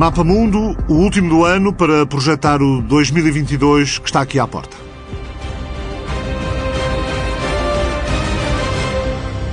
[0.00, 4.74] Mapa Mundo, o último do ano para projetar o 2022 que está aqui à porta.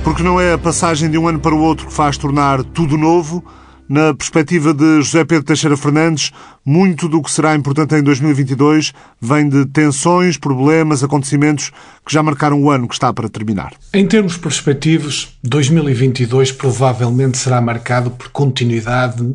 [0.02, 2.96] Porque não é a passagem de um ano para o outro que faz tornar tudo
[2.96, 3.44] novo,
[3.88, 6.30] na perspectiva de José Pedro Teixeira Fernandes,
[6.64, 11.70] muito do que será importante em 2022 vem de tensões, problemas, acontecimentos
[12.04, 13.72] que já marcaram o ano que está para terminar.
[13.92, 19.34] Em termos perspectivos, 2022 provavelmente será marcado por continuidade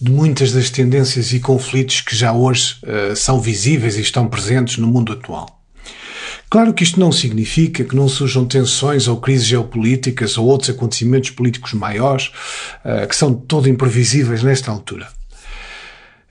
[0.00, 4.78] de muitas das tendências e conflitos que já hoje uh, são visíveis e estão presentes
[4.78, 5.59] no mundo atual.
[6.50, 11.30] Claro que isto não significa que não surjam tensões ou crises geopolíticas ou outros acontecimentos
[11.30, 12.32] políticos maiores
[12.84, 15.06] uh, que são todo imprevisíveis nesta altura.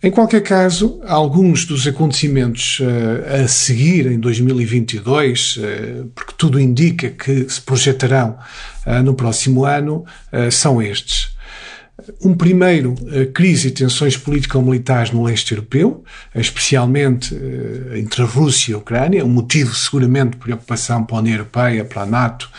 [0.03, 7.11] Em qualquer caso, alguns dos acontecimentos uh, a seguir em 2022, uh, porque tudo indica
[7.11, 8.37] que se projetarão
[9.03, 10.03] no próximo ano,
[10.49, 11.37] são estes.
[12.21, 18.71] Um primeiro, a crise e tensões político-militares no leste europeu, especialmente eh, entre a Rússia
[18.71, 22.49] e a Ucrânia, um motivo seguramente de preocupação para a União Europeia, para a NATO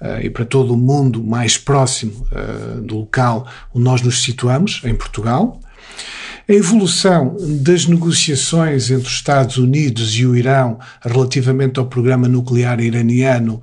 [0.00, 4.80] eh, e para todo o mundo mais próximo eh, do local onde nós nos situamos,
[4.84, 5.60] em Portugal.
[6.46, 12.80] A evolução das negociações entre os Estados Unidos e o Irão relativamente ao programa nuclear
[12.80, 13.62] iraniano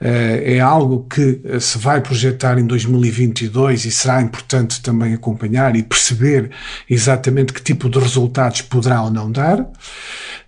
[0.00, 5.74] eh, é algo que eh, se vai projetar em 2022 e será importante também acompanhar
[5.74, 6.52] e perceber
[6.88, 9.68] exatamente que tipo de resultados poderá ou não dar.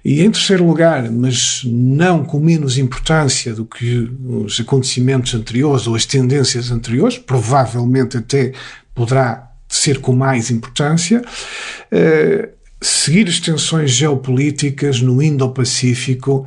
[0.04, 5.96] E em terceiro lugar, mas não com menos importância do que os acontecimentos anteriores ou
[5.96, 8.52] as tendências anteriores, provavelmente até
[8.94, 11.22] poderá ser com mais importância.
[11.90, 12.48] Uh,
[12.80, 16.46] seguir as tensões geopolíticas no Indo-Pacífico,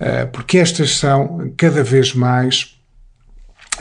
[0.00, 2.75] uh, porque estas são cada vez mais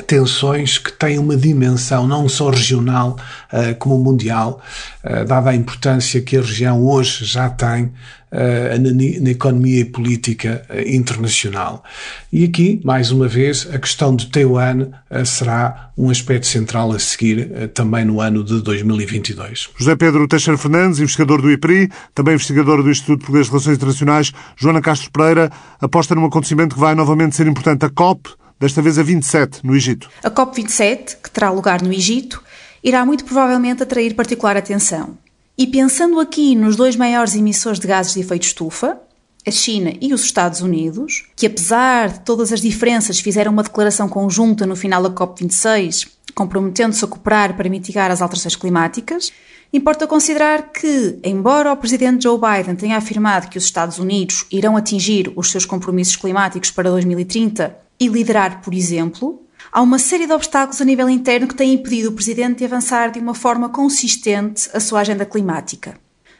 [0.03, 3.17] tensões que têm uma dimensão não só regional
[3.51, 4.61] uh, como mundial,
[5.03, 10.65] uh, dada a importância que a região hoje já tem uh, na, economia e política
[10.85, 11.83] internacional.
[12.31, 14.87] E aqui, mais uma vez, a questão de Taiwan
[15.25, 19.69] será um aspecto central a seguir também no ano de 2022.
[19.77, 24.81] José Pedro Teixeira Fernandes, investigador do IPRI, também investigador do Instituto de Relações Internacionais, Joana
[24.81, 25.49] Castro Pereira,
[25.79, 28.29] aposta num acontecimento que vai novamente ser importante, a COP,
[28.59, 30.09] desta vez a 27, no Egito.
[30.23, 32.43] A COP27, que terá lugar no Egito,
[32.83, 35.17] irá muito provavelmente atrair particular atenção.
[35.57, 38.99] E pensando aqui nos dois maiores emissores de gases de efeito estufa,
[39.47, 44.09] a China e os Estados Unidos, que apesar de todas as diferenças fizeram uma declaração
[44.09, 49.31] conjunta no final da COP26, comprometendo-se a cooperar para mitigar as alterações climáticas,
[49.71, 54.75] importa considerar que, embora o presidente Joe Biden tenha afirmado que os Estados Unidos irão
[54.75, 60.33] atingir os seus compromissos climáticos para 2030 e liderar, por exemplo, há uma série de
[60.33, 64.69] obstáculos a nível interno que têm impedido o Presidente de avançar de uma forma consistente
[64.73, 65.97] a sua agenda climática.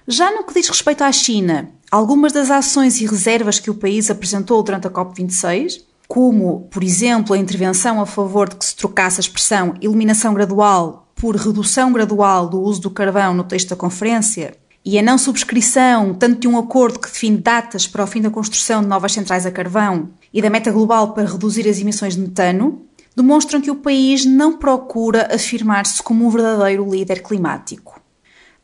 [0.08, 4.12] Já no que diz respeito à China, algumas das ações e reservas que o país
[4.12, 9.20] apresentou durante a COP26, como, por exemplo, a intervenção a favor de que se trocasse
[9.20, 14.56] a expressão eliminação gradual por redução gradual do uso do carvão no texto da conferência,
[14.86, 18.30] e a não subscrição tanto de um acordo que define datas para o fim da
[18.30, 22.19] construção de novas centrais a carvão e da meta global para reduzir as emissões de
[22.19, 22.81] metano,
[23.16, 28.01] demonstram que o país não procura afirmar-se como um verdadeiro líder climático.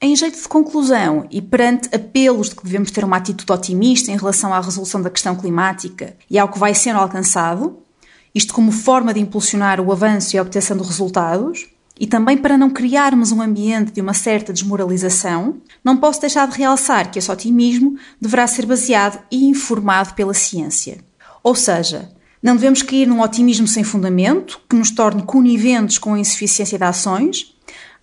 [0.01, 4.17] Em jeito de conclusão, e perante apelos de que devemos ter uma atitude otimista em
[4.17, 7.77] relação à resolução da questão climática e ao que vai sendo alcançado,
[8.35, 12.57] isto como forma de impulsionar o avanço e a obtenção de resultados, e também para
[12.57, 17.31] não criarmos um ambiente de uma certa desmoralização, não posso deixar de realçar que esse
[17.31, 20.97] otimismo deverá ser baseado e informado pela ciência.
[21.43, 22.09] Ou seja,
[22.41, 26.83] não devemos cair num otimismo sem fundamento, que nos torne coniventes com a insuficiência de
[26.83, 27.55] ações,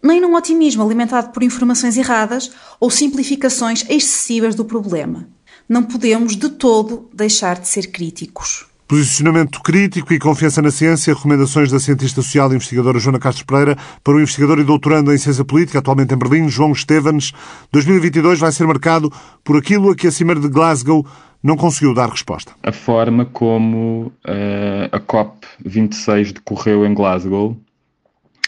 [0.03, 5.29] nem num otimismo alimentado por informações erradas ou simplificações excessivas do problema.
[5.69, 8.67] Não podemos de todo deixar de ser críticos.
[8.89, 13.77] Posicionamento crítico e confiança na ciência, recomendações da cientista social e investigadora Joana Castro Pereira
[14.03, 17.33] para o investigador e doutorando em ciência política, atualmente em Berlim, João Estevens.
[17.71, 19.13] 2022 vai ser marcado
[19.45, 21.05] por aquilo a que a Cimeira de Glasgow
[21.43, 22.53] não conseguiu dar resposta.
[22.63, 27.57] A forma como uh, a COP26 decorreu em Glasgow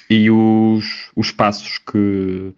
[0.08, 2.52] e os, os passos que,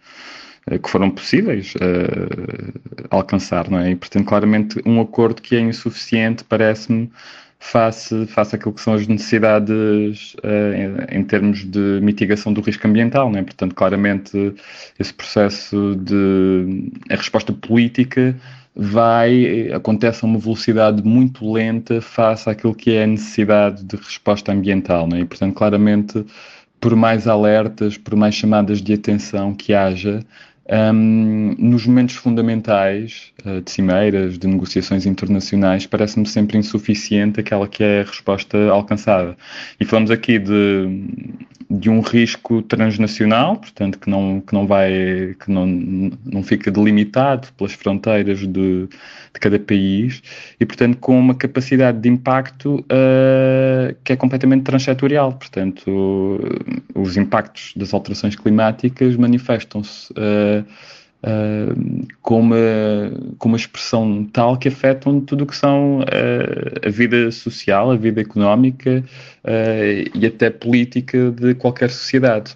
[0.66, 3.90] eh, que foram possíveis uh, alcançar, não é?
[3.90, 7.10] E, portanto, claramente, um acordo que é insuficiente parece-me
[7.60, 12.88] face, face àquilo que são as necessidades uh, em, em, termos de mitigação do risco
[12.88, 13.30] ambiental.
[13.30, 13.42] Né?
[13.42, 14.54] Portanto, claramente,
[14.98, 18.34] esse processo de a resposta política
[18.74, 24.52] vai, acontece a uma velocidade muito lenta face àquilo que é a necessidade de resposta
[24.52, 25.06] ambiental.
[25.06, 25.20] Né?
[25.20, 26.24] E, portanto, claramente,
[26.80, 30.24] por mais alertas, por mais chamadas de atenção que haja,
[30.94, 37.82] um, nos momentos fundamentais uh, de cimeiras, de negociações internacionais, parece-me sempre insuficiente aquela que
[37.82, 39.36] é a resposta alcançada.
[39.78, 41.04] E falamos aqui de,
[41.70, 47.48] de um risco transnacional, portanto, que não, que não vai, que não, não fica delimitado
[47.56, 48.46] pelas fronteiras de,
[48.86, 50.22] de cada país
[50.58, 55.32] e, portanto, com uma capacidade de impacto uh, que é completamente transsetorial.
[55.32, 56.40] Portanto,
[56.94, 60.64] os impactos das alterações climáticas manifestam-se uh,
[61.22, 62.56] uh, com, uma,
[63.38, 67.96] com uma expressão tal que afetam tudo o que são uh, a vida social, a
[67.96, 69.04] vida económica
[70.14, 72.54] e até política de qualquer sociedade.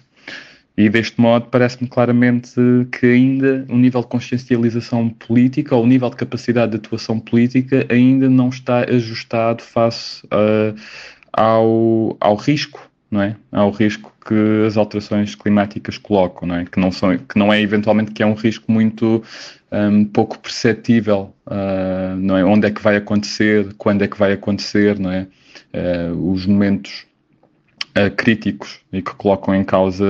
[0.77, 2.53] E deste modo parece-me claramente
[2.91, 7.83] que ainda o nível de consciencialização política ou o nível de capacidade de atuação política
[7.89, 10.79] ainda não está ajustado face uh,
[11.33, 13.35] ao, ao risco não é?
[13.51, 16.65] Ao risco que as alterações climáticas colocam, não é?
[16.65, 19.23] Que não, são, que não é eventualmente que é um risco muito
[19.71, 22.43] um, pouco perceptível, uh, não é?
[22.43, 25.27] Onde é que vai acontecer, quando é que vai acontecer, não é?
[25.73, 27.05] Uh, os momentos
[27.97, 30.05] uh, críticos e que colocam em causa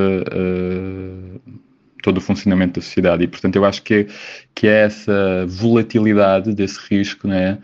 [2.04, 4.08] todo o funcionamento da sociedade e portanto eu acho que,
[4.56, 7.58] que é essa volatilidade desse risco, não é?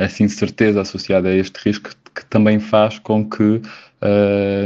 [0.00, 3.62] essa incerteza associada a este risco que também faz com que uh,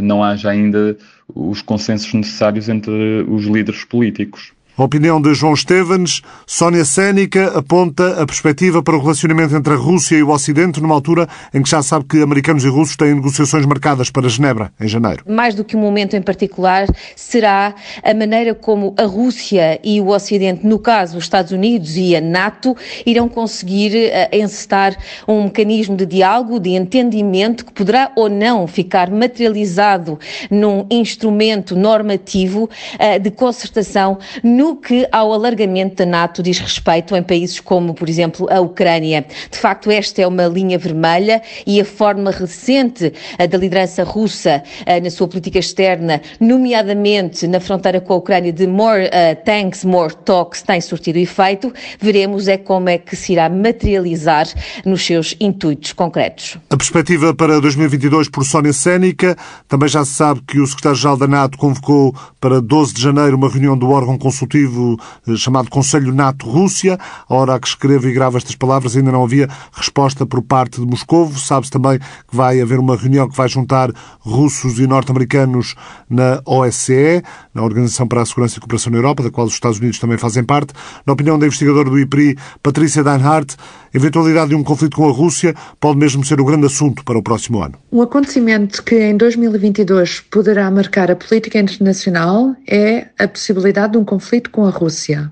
[0.03, 0.97] não haja ainda
[1.35, 4.53] os consensos necessários entre os líderes políticos.
[4.77, 9.77] A opinião de João Estevens, Sónia Sénica aponta a perspectiva para o relacionamento entre a
[9.77, 13.15] Rússia e o Ocidente numa altura em que já sabe que americanos e russos têm
[13.15, 15.23] negociações marcadas para Genebra, em janeiro.
[15.29, 17.73] Mais do que um momento em particular, será
[18.03, 22.21] a maneira como a Rússia e o Ocidente, no caso os Estados Unidos e a
[22.21, 24.97] NATO, irão conseguir uh, encetar
[25.29, 30.19] um mecanismo de diálogo, de entendimento, que poderá ou não ficar materializado
[30.51, 37.15] num instrumento normativo uh, de concertação no no que ao alargamento da NATO diz respeito
[37.15, 39.27] em países como, por exemplo, a Ucrânia.
[39.51, 45.01] De facto, esta é uma linha vermelha e a forma recente da liderança russa eh,
[45.01, 50.15] na sua política externa, nomeadamente na fronteira com a Ucrânia, de more uh, tanks, more
[50.25, 51.71] talks, tem surtido efeito.
[52.01, 54.47] Veremos é como é que se irá materializar
[54.87, 56.57] nos seus intuitos concretos.
[56.71, 59.37] A perspectiva para 2022 por Sónia Sénica.
[59.69, 62.15] Também já se sabe que o secretário-geral da NATO convocou
[62.45, 66.99] para 12 de janeiro uma reunião do órgão consultivo eh, chamado Conselho NATO-Rússia.
[67.27, 70.87] A hora que escrevo e gravo estas palavras ainda não havia resposta por parte de
[70.87, 71.33] Moscou.
[71.33, 75.75] Sabe-se também que vai haver uma reunião que vai juntar russos e norte-americanos
[76.11, 77.23] na OSCE,
[77.55, 80.19] na Organização para a Segurança e Cooperação na Europa, da qual os Estados Unidos também
[80.19, 80.75] fazem parte.
[81.07, 83.57] Na opinião da investigadora do IPRI, Patrícia Deinhardt,
[83.95, 87.17] a eventualidade de um conflito com a Rússia pode mesmo ser o grande assunto para
[87.17, 87.79] o próximo ano.
[87.93, 94.05] Um acontecimento que em 2022 poderá marcar a política internacional é a possibilidade de um
[94.05, 95.31] conflito com a Rússia.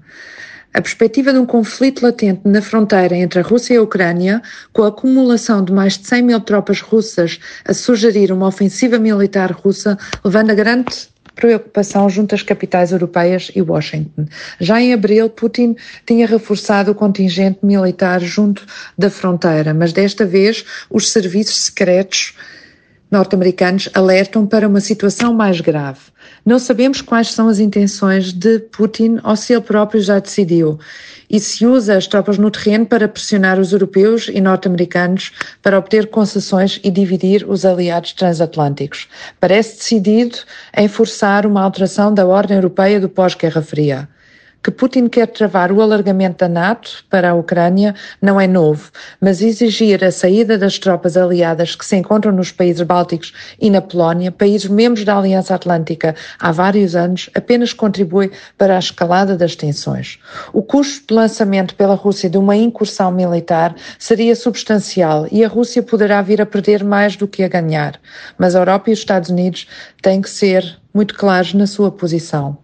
[0.75, 4.41] A perspectiva de um conflito latente na fronteira entre a Rússia e a Ucrânia,
[4.73, 9.53] com a acumulação de mais de 100 mil tropas russas a sugerir uma ofensiva militar
[9.53, 14.27] russa, levando a grande preocupação junto às capitais europeias e Washington.
[14.61, 15.77] Já em abril, Putin
[16.07, 22.35] tinha reforçado o contingente militar junto da fronteira, mas desta vez os serviços secretos
[23.13, 26.01] norte-americanos alertam para uma situação mais grave.
[26.47, 30.79] Não sabemos quais são as intenções de Putin ou se ele próprio já decidiu
[31.29, 35.31] e se usa as tropas no terreno para pressionar os europeus e norte-americanos
[35.63, 39.07] para obter concessões e dividir os aliados transatlânticos.
[39.39, 40.39] Parece decidido
[40.75, 44.09] em forçar uma alteração da ordem europeia do pós-Guerra Fria
[44.63, 49.43] que Putin quer travar o alargamento da NATO para a Ucrânia não é novo, mas
[49.43, 54.31] exigir a saída das tropas aliadas que se encontram nos países bálticos e na Polónia,
[54.31, 60.21] países membros da Aliança Atlântica há vários anos, apenas contribui para a escalada das tensões.
[60.53, 65.83] O custo de lançamento pela Rússia de uma incursão militar seria substancial e a Rússia
[65.83, 67.99] poderá vir a perder mais do que a ganhar,
[68.39, 69.67] mas a Europa e os Estados Unidos
[70.01, 72.62] têm que ser muito claros na sua posição.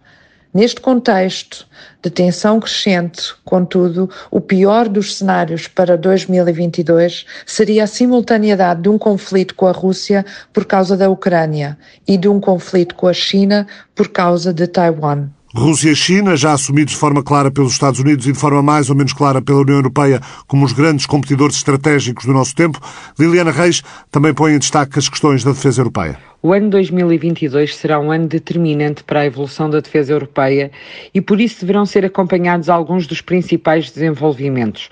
[0.51, 1.67] Neste contexto
[2.01, 8.97] de tensão crescente, contudo, o pior dos cenários para 2022 seria a simultaneidade de um
[8.97, 11.77] conflito com a Rússia por causa da Ucrânia
[12.07, 15.29] e de um conflito com a China por causa de Taiwan.
[15.53, 18.89] Rússia e China, já assumidos de forma clara pelos Estados Unidos e de forma mais
[18.89, 22.79] ou menos clara pela União Europeia como os grandes competidores estratégicos do nosso tempo,
[23.19, 26.17] Liliana Reis também põe em destaque as questões da defesa europeia.
[26.41, 30.71] O ano 2022 será um ano determinante para a evolução da defesa europeia
[31.13, 34.89] e por isso deverão ser acompanhados alguns dos principais desenvolvimentos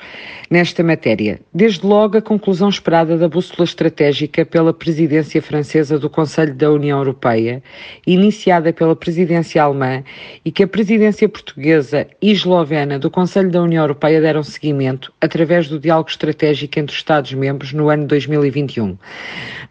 [0.49, 1.39] nesta matéria.
[1.53, 6.97] Desde logo, a conclusão esperada da bússola estratégica pela presidência francesa do Conselho da União
[6.97, 7.63] Europeia,
[8.05, 10.03] iniciada pela presidência alemã
[10.43, 15.69] e que a presidência portuguesa e eslovena do Conselho da União Europeia deram seguimento através
[15.69, 18.97] do diálogo estratégico entre os Estados-membros no ano 2021.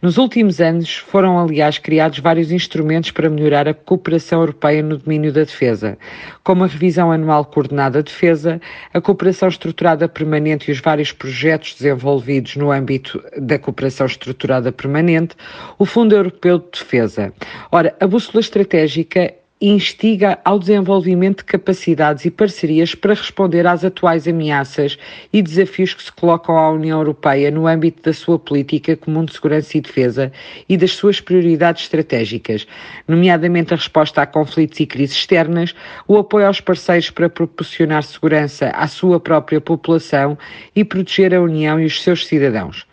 [0.02, 5.32] Nos últimos anos foram, aliás, criados vários instrumentos para melhorar a cooperação europeia no domínio
[5.32, 5.98] da defesa,
[6.44, 8.60] como a revisão anual coordenada de defesa,
[8.94, 15.34] a cooperação estruturada permanente e os vários projetos desenvolvidos no âmbito da cooperação estruturada permanente,
[15.78, 17.32] o Fundo Europeu de Defesa.
[17.72, 24.28] Ora, a bússola estratégica instiga ao desenvolvimento de capacidades e parcerias para responder às atuais
[24.28, 24.98] ameaças
[25.32, 29.32] e desafios que se colocam à União Europeia no âmbito da sua política comum de
[29.32, 30.30] segurança e defesa
[30.68, 32.66] e das suas prioridades estratégicas,
[33.08, 35.74] nomeadamente a resposta a conflitos e crises externas,
[36.06, 40.36] o apoio aos parceiros para proporcionar segurança à sua própria população
[40.74, 42.85] e proteger a União e os seus cidadãos.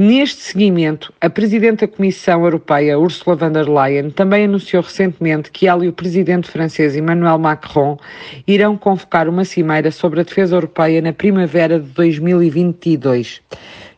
[0.00, 5.66] Neste seguimento, a Presidente da Comissão Europeia, Ursula von der Leyen, também anunciou recentemente que
[5.66, 7.98] ela e o Presidente francês Emmanuel Macron
[8.46, 13.42] irão convocar uma cimeira sobre a defesa europeia na primavera de 2022.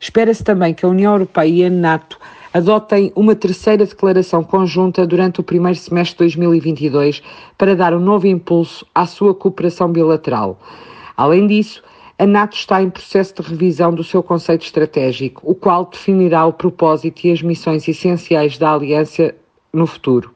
[0.01, 2.19] Espera-se também que a União Europeia e a NATO
[2.55, 7.23] adotem uma terceira declaração conjunta durante o primeiro semestre de 2022
[7.59, 10.59] para dar um novo impulso à sua cooperação bilateral.
[11.15, 11.83] Além disso,
[12.21, 16.53] a NATO está em processo de revisão do seu conceito estratégico, o qual definirá o
[16.53, 19.35] propósito e as missões essenciais da aliança
[19.73, 20.31] no futuro.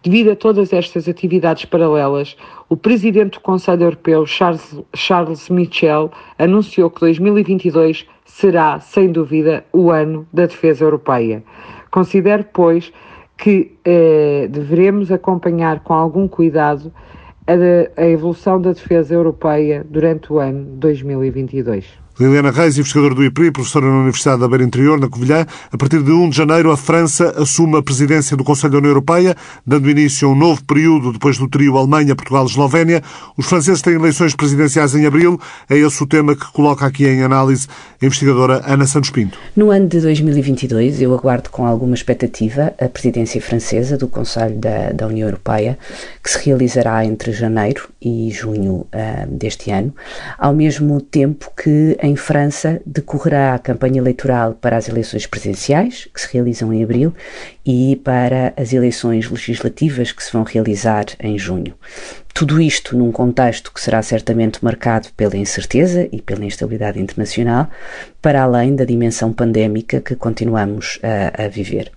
[0.00, 2.36] Devido a todas estas atividades paralelas,
[2.68, 9.90] o presidente do Conselho Europeu, Charles, Charles Michel, anunciou que 2022 será, sem dúvida, o
[9.90, 11.42] ano da defesa europeia.
[11.90, 12.92] Considero, pois,
[13.36, 16.92] que eh, devemos acompanhar com algum cuidado
[17.48, 22.07] a, a evolução da defesa europeia durante o ano 2022.
[22.18, 25.46] Liliana Reis, investigadora do IPRI, professora na Universidade da Beira Interior, na Covilhã.
[25.70, 28.90] A partir de 1 de janeiro, a França assume a presidência do Conselho da União
[28.90, 33.02] Europeia, dando início a um novo período depois do trio Alemanha, Portugal e Eslovénia.
[33.36, 35.40] Os franceses têm eleições presidenciais em abril.
[35.70, 37.68] É esse o tema que coloca aqui em análise
[38.02, 39.38] a investigadora Ana Santos Pinto.
[39.54, 44.90] No ano de 2022, eu aguardo com alguma expectativa a presidência francesa do Conselho da,
[44.90, 45.78] da União Europeia,
[46.20, 49.94] que se realizará entre janeiro e junho uh, deste ano,
[50.36, 56.32] ao mesmo tempo que França decorrerá a campanha eleitoral para as eleições presidenciais, que se
[56.32, 57.14] realizam em abril,
[57.64, 61.74] e para as eleições legislativas que se vão realizar em junho.
[62.34, 67.68] Tudo isto num contexto que será certamente marcado pela incerteza e pela instabilidade internacional,
[68.22, 71.90] para além da dimensão pandémica que continuamos a, a, viver.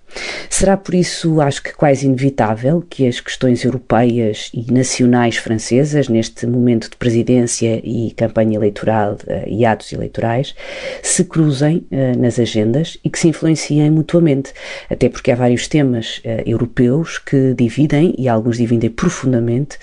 [0.48, 6.46] Será por isso, acho que quase inevitável que as questões europeias e nacionais francesas, neste
[6.46, 10.54] momento de presidência e campanha eleitoral uh, e atos eleitorais,
[11.02, 14.52] se cruzem uh, nas agendas e que se influenciem mutuamente,
[14.90, 19.78] até porque há vários temas uh, europeus que dividem, e alguns dividem profundamente,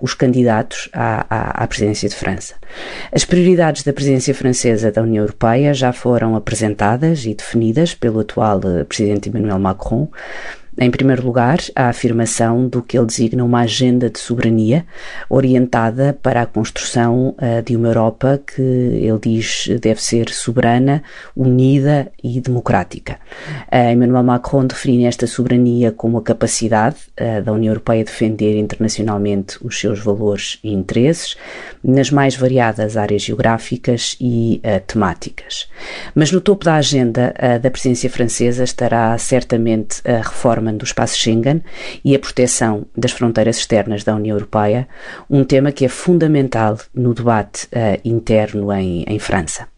[0.00, 2.54] os candidatos à, à, à presidência de França.
[3.12, 8.60] As prioridades da presidência francesa da União Europeia já foram apresentadas e definidas pelo atual
[8.64, 10.08] eh, presidente Emmanuel Macron
[10.76, 14.84] em primeiro lugar, a afirmação do que ele designa uma agenda de soberania
[15.28, 21.02] orientada para a construção uh, de uma Europa que ele diz deve ser soberana,
[21.36, 23.18] unida e democrática.
[23.72, 29.58] Uh, Emmanuel Macron define esta soberania como a capacidade uh, da União Europeia defender internacionalmente
[29.64, 31.36] os seus valores e interesses
[31.82, 35.68] nas mais variadas áreas geográficas e temáticas.
[36.14, 41.62] Mas no topo da agenda da presidência francesa estará certamente a reforma do espaço Schengen
[42.04, 44.88] e a proteção das fronteiras externas da União Europeia,
[45.28, 49.73] um tema que é fundamental no debate uh, interno em, em França.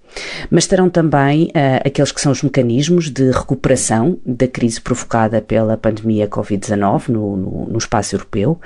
[0.51, 5.77] Mas estarão também uh, aqueles que são os mecanismos de recuperação da crise provocada pela
[5.77, 8.61] pandemia Covid-19 no, no, no, espaço europeu.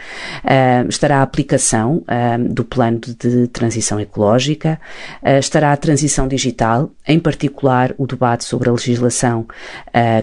[0.44, 4.80] Uh, estará a aplicação uh, do plano de transição ecológica,
[5.38, 9.46] estará a transição digital, em particular o debate sobre a legislação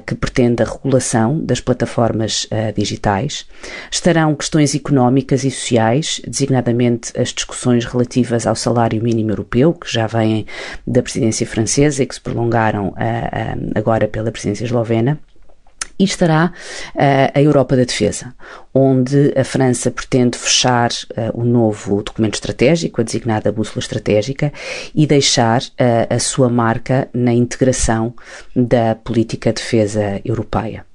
[0.06, 3.46] que pretende a regulação das plataformas digitais.
[3.92, 10.08] Estarão questões económicas e sociais, designadamente as discussões relativas ao salário mínimo europeu, que já
[10.08, 10.46] vêm
[10.86, 15.20] da presidência francesa e que se prolongaram uh, uh, agora pela presidência eslovena.
[16.00, 16.54] E estará
[16.94, 18.36] uh, a Europa da Defesa,
[18.72, 24.54] onde a França pretende fechar uh, o novo documento estratégico, a designada bússola estratégica,
[24.94, 28.14] e deixar uh, a sua marca na integração
[28.56, 30.86] da política de defesa europeia.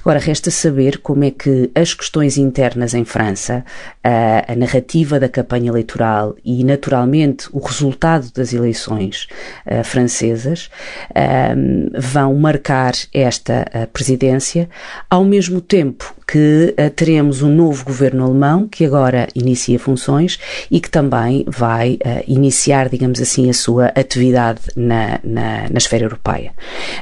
[0.00, 3.64] Agora, resta saber como é que as questões internas em França,
[4.02, 9.28] a, a narrativa da campanha eleitoral e, naturalmente, o resultado das eleições
[9.66, 10.70] uh, francesas
[11.10, 14.68] uh, vão marcar esta uh, presidência,
[15.08, 20.38] ao mesmo tempo que uh, teremos um novo governo alemão que agora inicia funções
[20.70, 26.52] e que também vai iniciar, digamos assim, a sua atividade na, na, na esfera europeia.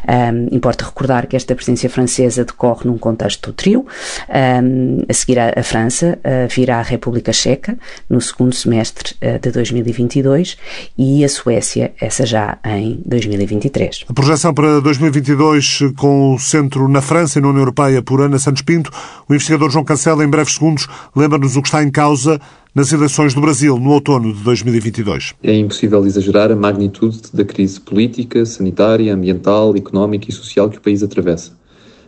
[0.06, 3.86] Um, importa recordar que esta presidência francesa decorre num contexto trio.
[4.28, 9.50] Um, a seguir a, a França uh, virá a República Checa no segundo semestre de
[9.50, 10.56] 2022
[10.96, 14.04] e a Suécia, essa já em 2023.
[14.08, 18.38] A projeção para 2022 com o centro na França e na União Europeia por Ana
[18.38, 18.90] Santos Pinto
[19.28, 22.40] o investigador João Cancela, em breves segundos, lembra-nos o que está em causa
[22.74, 25.34] nas eleições do Brasil no outono de 2022.
[25.42, 30.80] É impossível exagerar a magnitude da crise política, sanitária, ambiental, económica e social que o
[30.80, 31.52] país atravessa.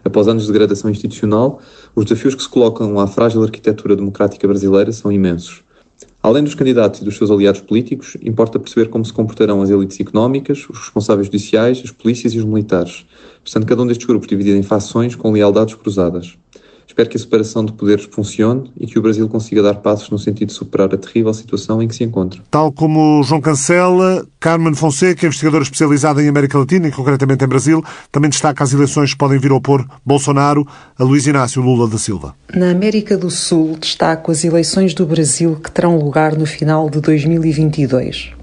[0.04, 1.60] Após anos de degradação institucional,
[1.94, 5.62] os desafios que se colocam à frágil arquitetura democrática brasileira são imensos.
[6.22, 9.98] Além dos candidatos e dos seus aliados políticos, importa perceber como se comportarão as elites
[10.00, 13.06] económicas, os responsáveis judiciais, as polícias e os militares,
[13.44, 16.36] estando cada um destes grupos dividido em fações com lealdades cruzadas.
[16.90, 20.18] Espero que a separação de poderes funcione e que o Brasil consiga dar passos no
[20.18, 22.42] sentido de superar a terrível situação em que se encontra.
[22.50, 27.80] Tal como João Cancela, Carmen Fonseca, investigadora especializada em América Latina e concretamente em Brasil,
[28.10, 30.66] também destaca as eleições que podem vir a opor Bolsonaro
[30.98, 32.34] a Luiz Inácio Lula da Silva.
[32.52, 37.00] Na América do Sul, destaco as eleições do Brasil que terão lugar no final de
[37.00, 38.39] 2022.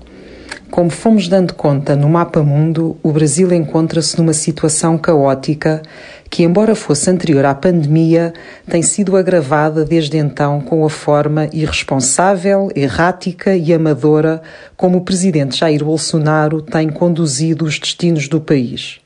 [0.69, 5.81] Como fomos dando conta no mapa mundo, o Brasil encontra-se numa situação caótica
[6.29, 8.33] que, embora fosse anterior à pandemia,
[8.69, 14.41] tem sido agravada desde então com a forma irresponsável, errática e amadora
[14.75, 18.99] como o presidente Jair Bolsonaro tem conduzido os destinos do país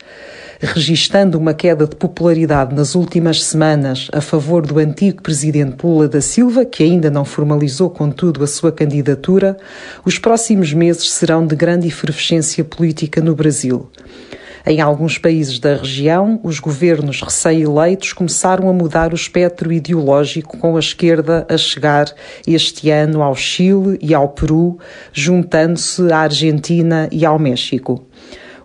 [0.62, 6.22] registando uma queda de popularidade nas últimas semanas a favor do antigo presidente Lula da
[6.22, 9.58] Silva, que ainda não formalizou, contudo, a sua candidatura,
[10.06, 13.90] os próximos meses serão de grande efervescência política no Brasil.
[14.64, 20.76] Em alguns países da região, os governos recém-eleitos começaram a mudar o espectro ideológico, com
[20.76, 22.14] a esquerda a chegar
[22.46, 24.78] este ano ao Chile e ao Peru,
[25.12, 28.06] juntando-se à Argentina e ao México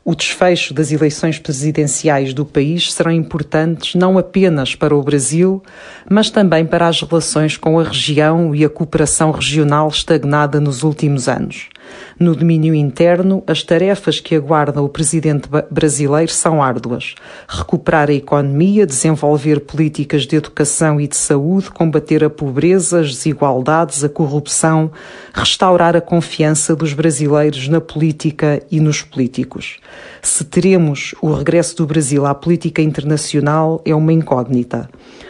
[0.09, 5.61] o desfecho das eleições presidenciais do país serão importantes não apenas para o Brasil,
[6.09, 11.29] mas também para as relações com a região e a cooperação regional estagnada nos últimos
[11.29, 11.71] anos.
[12.19, 17.15] No domínio interno, as tarefas que aguardam o presidente brasileiro são árduas:
[17.47, 24.03] recuperar a economia, desenvolver políticas de educação e de saúde, combater a pobreza, as desigualdades,
[24.03, 24.91] a corrupção,
[25.35, 29.79] restaurar a confiança dos brasileiros na política e nos políticos.
[30.23, 34.89] Se teremos o regresso do Brasil à política internacional é uma incógnita.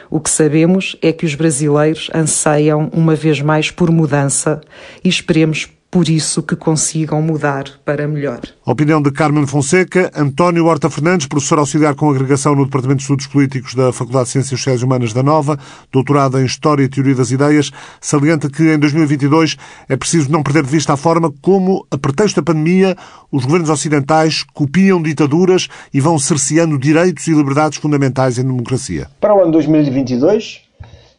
[0.08, 4.60] O que sabemos é que os brasileiros anseiam uma vez mais por mudança
[5.02, 8.40] e esperemos por isso que consigam mudar para melhor.
[8.66, 13.04] A opinião de Carmen Fonseca, António Horta Fernandes, professor auxiliar com agregação no Departamento de
[13.04, 15.58] Estudos Políticos da Faculdade de Ciências Sociais e Humanas da Nova,
[15.90, 19.56] doutorado em História e Teoria das Ideias, salienta que em 2022
[19.88, 22.94] é preciso não perder de vista a forma como, a pretexto da pandemia,
[23.32, 29.08] os governos ocidentais copiam ditaduras e vão cerceando direitos e liberdades fundamentais em democracia.
[29.18, 30.60] Para o ano 2022,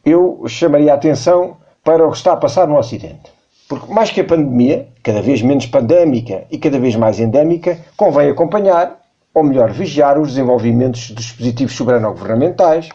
[0.06, 3.37] eu chamaria a atenção para o que está a passar no Ocidente.
[3.68, 8.30] Porque mais que a pandemia, cada vez menos pandémica e cada vez mais endémica, convém
[8.30, 8.98] acompanhar,
[9.34, 12.88] ou melhor, vigiar os desenvolvimentos dos dispositivos soberano-governamentais,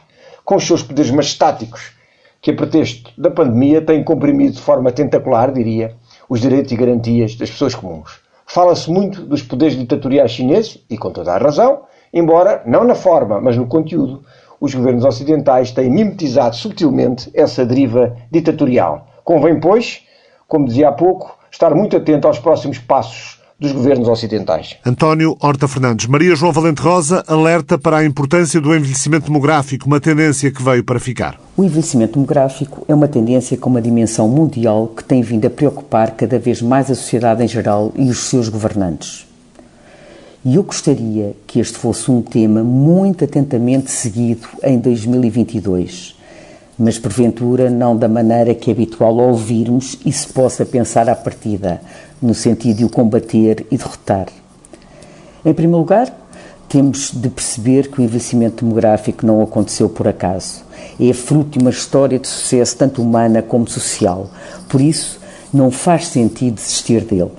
[0.44, 1.92] com os seus poderes majestáticos,
[2.40, 5.94] que a pretexto da pandemia têm comprimido de forma tentacular, diria,
[6.28, 8.20] os direitos e garantias das pessoas comuns.
[8.46, 11.82] Fala-se muito dos poderes ditatoriais chineses, e com toda a razão,
[12.12, 14.24] embora não na forma, mas no conteúdo,
[14.58, 19.06] os governos ocidentais têm mimetizado subtilmente essa deriva ditatorial.
[19.22, 20.02] Convém, pois,
[20.52, 24.76] como dizia há pouco, estar muito atento aos próximos passos dos governos ocidentais.
[24.84, 26.06] António Horta Fernandes.
[26.06, 30.84] Maria João Valente Rosa alerta para a importância do envelhecimento demográfico, uma tendência que veio
[30.84, 31.40] para ficar.
[31.56, 36.10] O envelhecimento demográfico é uma tendência com uma dimensão mundial que tem vindo a preocupar
[36.10, 39.26] cada vez mais a sociedade em geral e os seus governantes.
[40.44, 46.20] E eu gostaria que este fosse um tema muito atentamente seguido em 2022
[46.78, 51.80] mas porventura não da maneira que é habitual ouvirmos e se possa pensar à partida,
[52.20, 54.28] no sentido de o combater e derrotar.
[55.44, 56.12] Em primeiro lugar,
[56.68, 60.64] temos de perceber que o envelhecimento demográfico não aconteceu por acaso.
[60.98, 64.30] É fruto de uma história de sucesso tanto humana como social.
[64.68, 65.20] Por isso,
[65.52, 67.32] não faz sentido desistir dele.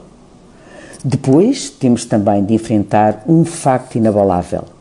[1.04, 4.73] Depois, temos também de enfrentar um facto inabalável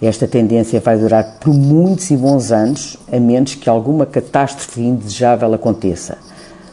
[0.00, 5.54] Esta tendência vai durar por muitos e bons anos, a menos que alguma catástrofe indesejável
[5.54, 6.18] aconteça.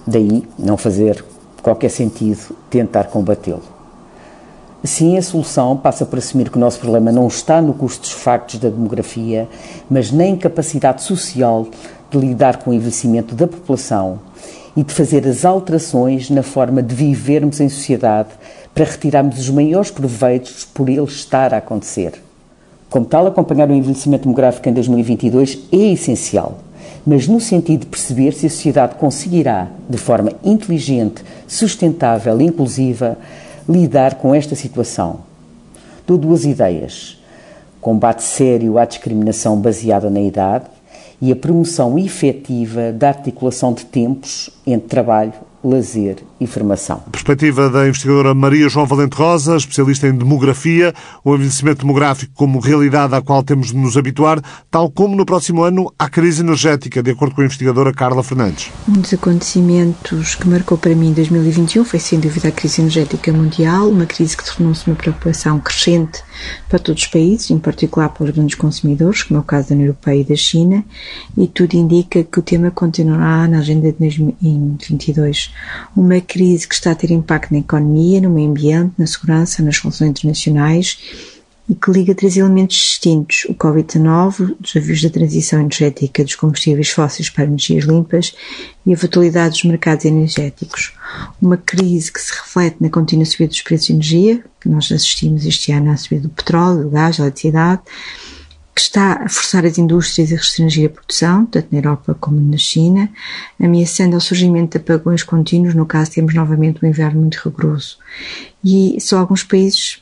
[0.06, 1.24] Daí não fazer
[1.62, 3.64] qualquer sentido tentar combatê-lo.
[4.84, 8.12] Sim, a solução passa por assumir que o nosso problema não está no custo dos
[8.12, 9.48] factos da demografia,
[9.90, 11.66] mas na incapacidade social
[12.12, 14.20] de lidar com o envelhecimento da população
[14.76, 18.32] e de fazer as alterações na forma de vivermos em sociedade
[18.76, 22.22] para retirarmos os maiores proveitos por ele estar a acontecer.
[22.94, 26.60] Como tal, acompanhar o envelhecimento demográfico em 2022 é essencial,
[27.04, 33.18] mas no sentido de perceber se a sociedade conseguirá, de forma inteligente, sustentável e inclusiva,
[33.68, 35.22] lidar com esta situação.
[36.06, 37.20] Dou duas ideias:
[37.82, 40.66] combate sério à discriminação baseada na idade
[41.20, 47.00] e a promoção efetiva da articulação de tempos entre trabalho, lazer e formação.
[47.12, 53.16] Perspectiva da investigadora Maria João Valente Rosa, especialista em demografia, o envelhecimento demográfico como realidade
[53.16, 57.12] à qual temos de nos habituar, tal como no próximo ano a crise energética, de
[57.12, 58.72] acordo com a investigadora Carla Fernandes.
[58.88, 63.90] Um dos acontecimentos que marcou para mim 2021 foi sem dúvida a crise energética mundial,
[63.90, 66.22] uma crise que tornou-se uma preocupação crescente
[66.68, 69.76] para todos os países, em particular para os grandes consumidores, como é o caso da
[69.76, 70.84] União Europeia e da China,
[71.38, 75.53] e tudo indica que o tema continuará na agenda de 2022.
[75.96, 79.80] Uma crise que está a ter impacto na economia, no meio ambiente, na segurança, nas
[79.80, 80.98] relações internacionais
[81.68, 86.90] e que liga três elementos distintos: o Covid-19, os desafios da transição energética dos combustíveis
[86.90, 88.36] fósseis para energias limpas
[88.86, 90.94] e a volatilidade dos mercados energéticos.
[91.42, 95.46] Uma crise que se reflete na contínua subida dos preços de energia, que nós assistimos
[95.46, 97.82] este ano à subida do petróleo, do gás, da eletricidade,
[98.74, 102.58] que está a forçar as indústrias a restringir a produção, tanto na Europa como na
[102.58, 103.10] China,
[103.62, 107.98] ameaçando ao surgimento de apagões contínuos, no caso temos novamente um inverno muito rigoroso.
[108.64, 110.02] E só alguns países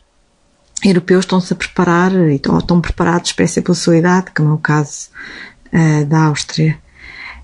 [0.83, 5.09] europeus estão-se a preparar, ou estão preparados para essa possibilidade, como é o caso
[5.73, 6.77] uh, da Áustria.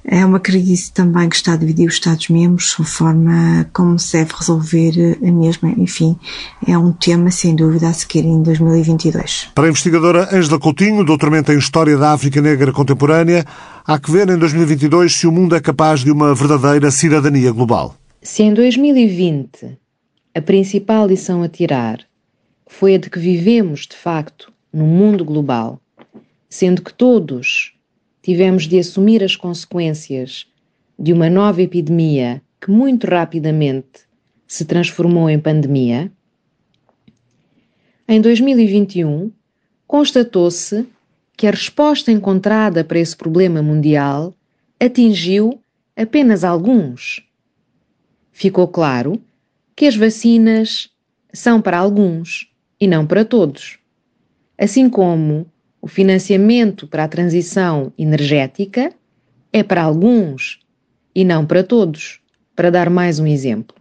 [0.09, 4.31] É uma crise também que está a dividir os Estados-membros, a forma como se deve
[4.39, 5.69] resolver a mesma.
[5.77, 6.17] Enfim,
[6.65, 9.49] é um tema, sem dúvida, a seguir em 2022.
[9.53, 13.43] Para a investigadora Ângela Coutinho, doutoramento em História da África Negra Contemporânea,
[13.85, 17.93] há que ver em 2022 se o mundo é capaz de uma verdadeira cidadania global.
[18.21, 19.77] Se em 2020
[20.33, 21.99] a principal lição a tirar
[22.65, 25.81] foi a de que vivemos, de facto, num mundo global,
[26.49, 27.76] sendo que todos
[28.27, 30.51] tivemos de assumir as consequências
[30.99, 34.01] de uma nova epidemia que muito rapidamente
[34.45, 36.11] se transformou em pandemia,
[38.05, 39.31] em 2021
[39.87, 40.85] constatou-se
[41.37, 44.35] que a resposta encontrada para esse problema mundial
[44.77, 45.61] atingiu
[45.95, 47.25] apenas alguns.
[48.33, 49.21] Ficou claro
[49.73, 50.89] que as vacinas
[51.31, 53.79] são para alguns e não para todos,
[54.57, 55.49] assim como
[55.81, 58.93] o financiamento para a transição energética
[59.53, 60.59] é para alguns
[61.13, 62.19] e não para todos,
[62.55, 63.77] para dar mais um exemplo.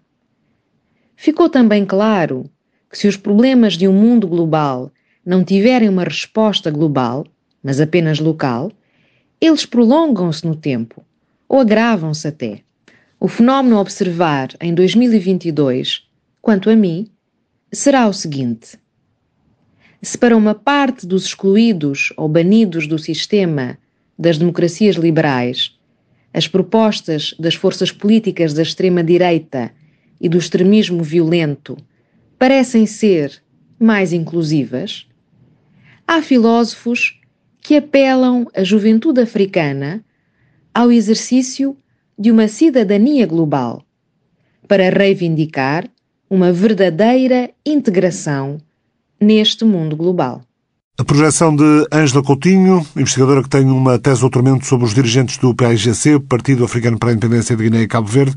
[1.17, 2.49] Ficou também claro
[2.91, 4.91] que se os problemas de um mundo global
[5.25, 7.27] não tiverem uma resposta global,
[7.63, 8.71] mas apenas local,
[9.41, 11.05] eles prolongam-se no tempo
[11.49, 12.61] ou agravam-se até.
[13.19, 16.07] O fenómeno a observar em 2022,
[16.41, 17.11] quanto a mim,
[17.73, 18.79] será o seguinte:
[20.03, 23.79] se para uma parte dos excluídos ou banidos do sistema
[24.19, 25.77] das democracias liberais,
[26.33, 29.73] as propostas das forças políticas da extrema-direita
[30.21, 31.77] e do extremismo violento
[32.39, 33.43] parecem ser
[33.79, 35.07] mais inclusivas,
[36.07, 37.19] há filósofos
[37.61, 40.05] que apelam a juventude africana
[40.73, 41.77] ao exercício
[42.19, 43.83] de uma cidadania global
[44.69, 45.89] para reivindicar
[46.29, 48.59] uma verdadeira integração
[49.21, 50.43] neste mundo global.
[50.99, 55.37] A projeção de Ângela Coutinho, investigadora que tem uma tese de doutoramento sobre os dirigentes
[55.37, 58.35] do PAIGC, Partido Africano para a Independência de Guiné e Cabo Verde,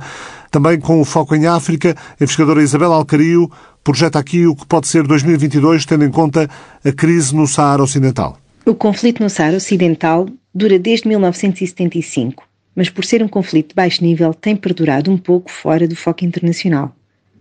[0.52, 3.50] também com o foco em África, a investigadora Isabel Alcario
[3.82, 6.50] projeta aqui o que pode ser 2022, tendo em conta
[6.84, 8.38] a crise no Saara Ocidental.
[8.66, 12.44] O conflito no Saara Ocidental dura desde 1975,
[12.76, 16.26] mas por ser um conflito de baixo nível tem perdurado um pouco fora do foco
[16.26, 16.94] internacional.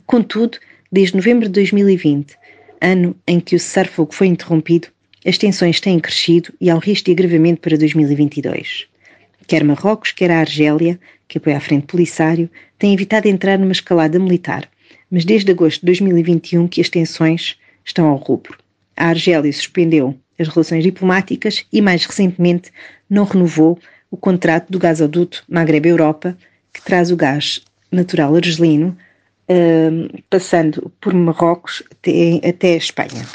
[0.07, 0.59] Contudo,
[0.93, 2.37] desde novembro de 2020,
[2.81, 4.89] ano em que o cessar-fogo foi interrompido,
[5.27, 8.87] as tensões têm crescido e há um risco de agravamento para 2022.
[9.47, 14.19] Quer Marrocos, quer a Argélia, que apoia a Frente Polisário, têm evitado entrar numa escalada
[14.19, 14.69] militar,
[15.11, 18.59] mas desde agosto de 2021 que as tensões estão ao rubro.
[18.97, 22.71] A Argélia suspendeu as relações diplomáticas e, mais recentemente,
[23.09, 23.79] não renovou
[24.11, 26.37] o contrato do gasoduto Maghreb-Europa,
[26.73, 28.97] que traz o gás natural argelino
[30.29, 33.27] passando por Marrocos até, até a Espanha.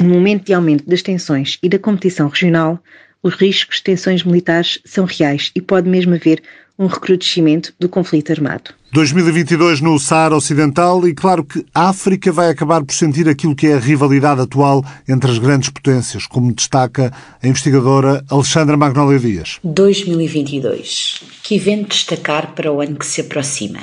[0.00, 2.80] No momento de aumento das tensões e da competição regional,
[3.22, 6.42] os riscos de tensões militares são reais e pode mesmo haver
[6.78, 8.74] um recrudescimento do conflito armado.
[8.92, 13.68] 2022 no Saara Ocidental e claro que a África vai acabar por sentir aquilo que
[13.68, 19.58] é a rivalidade atual entre as grandes potências, como destaca a investigadora Alexandra Magnólia Dias.
[19.62, 21.22] 2022.
[21.42, 23.80] Que evento destacar para o ano que se aproxima?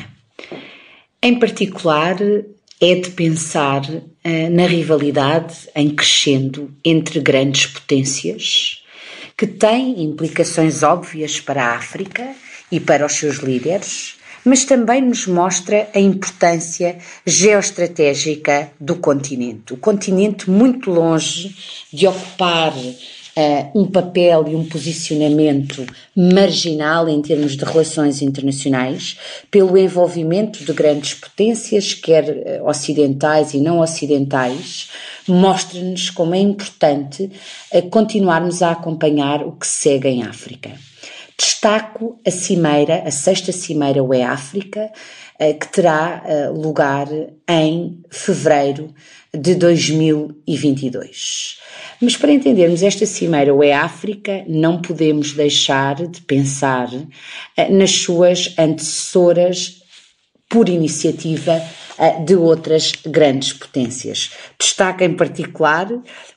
[1.23, 2.17] Em particular,
[2.81, 8.83] é de pensar uh, na rivalidade em crescendo entre grandes potências,
[9.37, 12.27] que tem implicações óbvias para a África
[12.71, 19.73] e para os seus líderes, mas também nos mostra a importância geoestratégica do continente.
[19.73, 21.55] O continente muito longe
[21.93, 22.73] de ocupar
[23.37, 29.17] uh, um papel e um posicionamento marginal em termos de relações internacionais,
[29.49, 32.23] pelo envolvimento de grandes potências, quer
[32.61, 34.89] uh, ocidentais e não ocidentais,
[35.27, 37.31] mostra-nos como é importante
[37.73, 40.71] uh, continuarmos a acompanhar o que segue em África.
[41.37, 44.91] Destaco a cimeira, a sexta cimeira UE África,
[45.59, 46.21] que terá
[46.53, 47.07] lugar
[47.49, 48.93] em fevereiro
[49.33, 51.57] de 2022.
[52.01, 56.89] Mas para entendermos esta cimeira ou é África, não podemos deixar de pensar
[57.55, 59.81] eh, nas suas antecessoras
[60.49, 61.61] por iniciativa
[61.97, 64.31] eh, de outras grandes potências.
[64.59, 65.87] Destaca em particular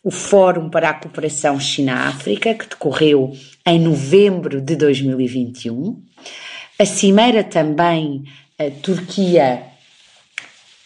[0.03, 3.33] o Fórum para a Cooperação China-África, que decorreu
[3.67, 6.01] em novembro de 2021,
[6.79, 8.25] a Cimeira também
[8.59, 9.74] a Turquia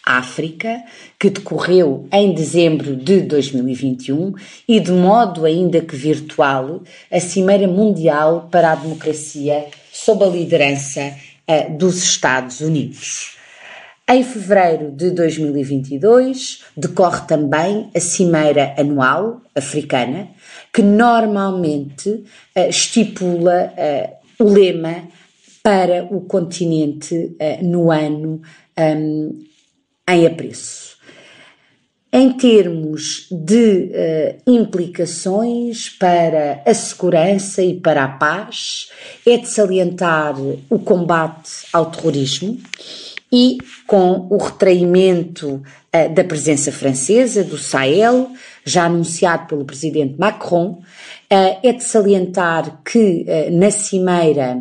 [0.09, 0.83] África,
[1.19, 4.33] que decorreu em dezembro de 2021
[4.67, 11.13] e, de modo ainda que virtual, a Cimeira Mundial para a Democracia sob a liderança
[11.47, 13.35] uh, dos Estados Unidos.
[14.09, 20.27] Em fevereiro de 2022 decorre também a Cimeira Anual Africana,
[20.73, 25.03] que normalmente uh, estipula uh, o lema
[25.61, 28.41] para o continente no ano
[28.79, 29.48] um,
[30.15, 30.89] em apreço.
[32.11, 38.89] Em termos de uh, implicações para a segurança e para a paz,
[39.27, 40.35] é de salientar
[40.69, 42.57] o combate ao terrorismo
[43.31, 45.61] e com o retraimento
[45.93, 48.31] uh, da presença francesa do Sahel,
[48.65, 54.59] já anunciado pelo presidente Macron, uh, é de salientar que na cimeira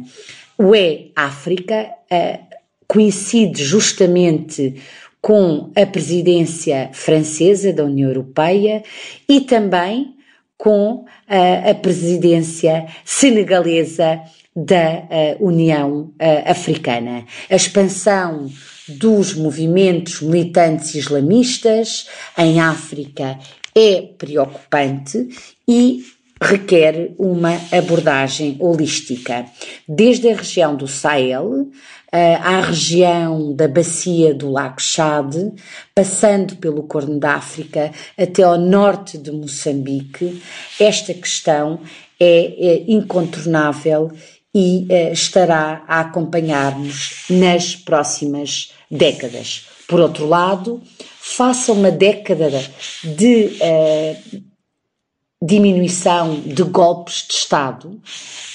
[0.59, 1.89] UE África
[2.87, 4.75] coincide justamente
[5.21, 8.83] com a presidência francesa da União Europeia
[9.29, 10.15] e também
[10.57, 14.21] com a, a presidência senegalesa
[14.55, 15.07] da
[15.39, 16.13] União
[16.45, 17.25] Africana.
[17.49, 18.51] A expansão
[18.89, 23.39] dos movimentos militantes islamistas em África
[23.75, 25.29] é preocupante
[25.67, 26.03] e
[26.41, 29.45] requer uma abordagem holística,
[29.89, 31.69] desde a região do Sahel
[32.13, 35.53] à região da bacia do Lago Chade,
[35.95, 40.43] passando pelo Corno da África até ao norte de Moçambique,
[40.81, 41.81] esta questão
[42.19, 44.11] é, é incontornável
[44.55, 49.67] e é, estará a acompanhar-nos nas próximas décadas.
[49.87, 50.83] Por outro lado,
[51.21, 52.51] faça uma década
[53.05, 54.43] de uh,
[55.41, 58.01] diminuição de golpes de Estado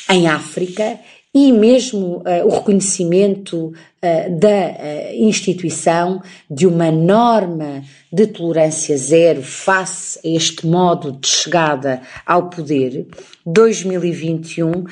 [0.10, 1.00] em África
[1.34, 9.42] e mesmo uh, o reconhecimento uh, da uh, instituição de uma norma de tolerância zero
[9.42, 13.08] face a este modo de chegada ao poder,
[13.44, 14.84] 2021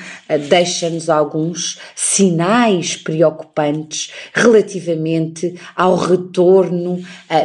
[0.48, 7.00] deixa-nos alguns sinais preocupantes relativamente ao retorno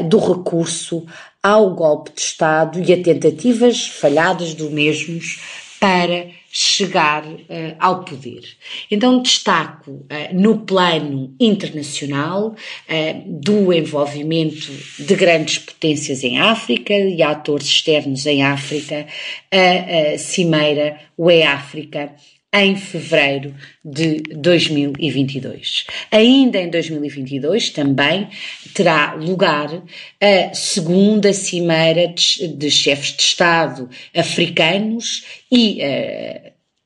[0.09, 1.05] do recurso
[1.43, 5.39] ao golpe de Estado e a tentativas falhadas do mesmos
[5.79, 8.41] para chegar uh, ao poder.
[8.89, 17.21] Então destaco uh, no plano internacional uh, do envolvimento de grandes potências em África e
[17.21, 19.05] atores externos em África,
[19.51, 22.15] a, a Cimeira UE África
[22.53, 25.85] em fevereiro de 2022.
[26.09, 28.29] Ainda em 2022 também
[28.73, 29.83] terá lugar
[30.19, 35.81] a segunda cimeira de, chefes de Estado africanos e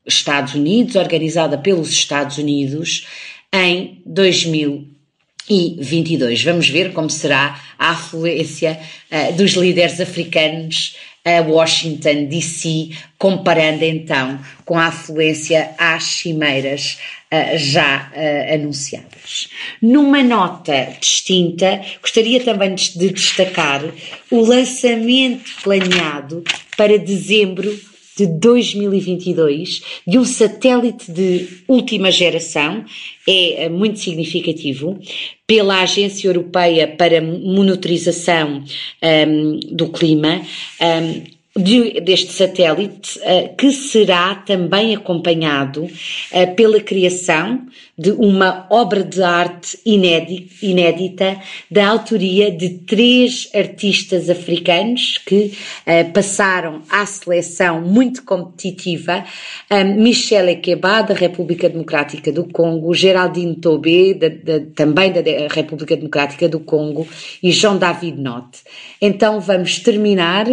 [0.06, 3.06] Estados Unidos, organizada pelos Estados Unidos
[3.52, 6.42] em 2022.
[6.42, 14.40] Vamos ver como será a afluência uh, dos líderes africanos a Washington DC, comparando então
[14.64, 16.98] com a afluência às cimeiras
[17.32, 19.48] uh, já uh, anunciadas.
[19.80, 23.82] Numa nota distinta, gostaria também de destacar
[24.30, 26.42] o lançamento planeado
[26.76, 32.84] para dezembro de 2022 de um satélite de última geração,
[33.26, 34.98] é muito significativo,
[35.46, 38.64] pela Agência Europeia para Monitorização
[39.02, 40.42] um, do Clima.
[40.80, 49.04] Um, de, deste satélite, uh, que será também acompanhado uh, pela criação de uma obra
[49.04, 51.38] de arte inédita, inédita
[51.70, 55.52] da autoria de três artistas africanos que
[55.86, 59.24] uh, passaram à seleção muito competitiva,
[59.96, 66.48] Michel Ekeba, da República Democrática do Congo, Geraldine Tobé, da, da, também da República Democrática
[66.48, 67.06] do Congo,
[67.42, 68.60] e João David Note.
[69.00, 70.46] Então vamos terminar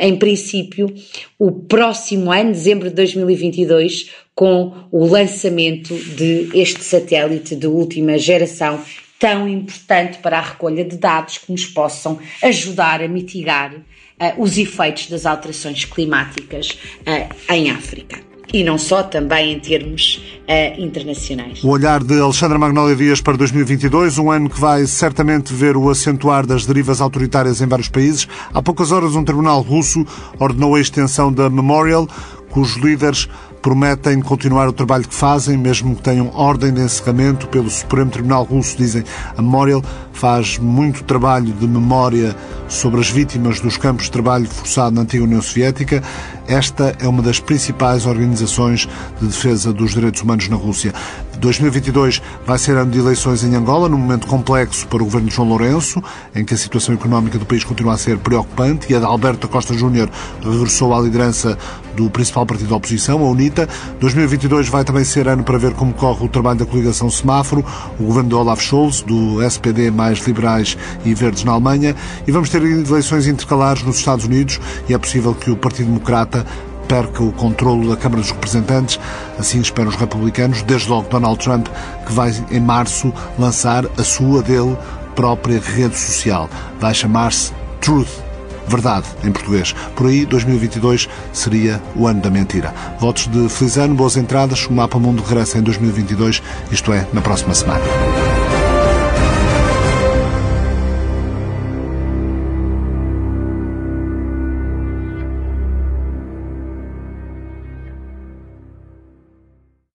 [0.00, 0.92] em princípio,
[1.38, 8.82] o próximo ano, dezembro de 2022, com o lançamento de este satélite de última geração
[9.20, 14.58] tão importante para a recolha de dados que nos possam ajudar a mitigar uh, os
[14.58, 21.62] efeitos das alterações climáticas uh, em África e não só, também em termos uh, internacionais.
[21.62, 25.90] O olhar de Alexandra Magnólia Dias para 2022, um ano que vai certamente ver o
[25.90, 28.28] acentuar das derivas autoritárias em vários países.
[28.52, 30.06] Há poucas horas, um tribunal russo
[30.38, 32.08] ordenou a extensão da Memorial,
[32.50, 33.28] cujos líderes
[33.66, 38.44] prometem continuar o trabalho que fazem, mesmo que tenham ordem de encerramento pelo Supremo Tribunal
[38.44, 39.02] Russo, dizem.
[39.36, 42.36] A Memorial faz muito trabalho de memória
[42.68, 46.00] sobre as vítimas dos campos de trabalho forçado na antiga União Soviética.
[46.46, 48.88] Esta é uma das principais organizações
[49.20, 50.94] de defesa dos direitos humanos na Rússia.
[51.38, 55.34] 2022 vai ser ano de eleições em Angola, num momento complexo para o governo de
[55.34, 56.02] João Lourenço,
[56.34, 59.48] em que a situação económica do país continua a ser preocupante e a de Alberto
[59.48, 60.08] Costa Júnior
[60.42, 61.58] regressou à liderança
[61.94, 63.68] do principal partido da oposição, a UNITA.
[64.00, 67.64] 2022 vai também ser ano para ver como corre o trabalho da coligação Semáforo,
[67.98, 72.50] o governo de Olaf Scholz, do SPD mais liberais e verdes na Alemanha, e vamos
[72.50, 76.44] ter eleições intercalares nos Estados Unidos e é possível que o Partido Democrata
[76.86, 79.00] perca o controlo da Câmara dos Representantes,
[79.38, 81.66] assim esperam os republicanos, desde logo Donald Trump,
[82.06, 84.76] que vai em março lançar a sua dele
[85.16, 86.48] própria rede social.
[86.78, 88.25] Vai chamar-se Truth.
[88.68, 89.74] Verdade, em português.
[89.94, 92.74] Por aí, 2022 seria o ano da mentira.
[92.98, 94.66] Votos de feliz ano, boas entradas.
[94.66, 97.84] O Mapa Mundo regressa em 2022, isto é, na próxima semana.